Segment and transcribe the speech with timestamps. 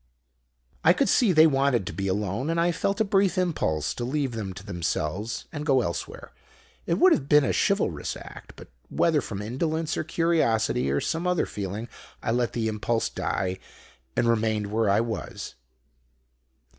[0.83, 4.03] "I could see they wanted to be alone, and I felt a brief impulse to
[4.03, 6.31] leave them to themselves and go elsewhere.
[6.87, 11.27] It would have been a chivalrous act; but whether from indolence, or curiosity, or some
[11.27, 11.87] other feeling,
[12.23, 13.59] I let the impulse die,
[14.17, 15.53] and remained where I was.